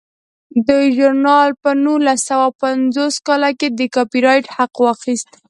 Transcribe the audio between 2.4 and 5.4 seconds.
یو پنځوس کال کې د کاپي رایټ حق واخیست.